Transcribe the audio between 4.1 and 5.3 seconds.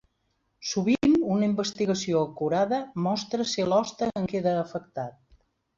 en queda afectat.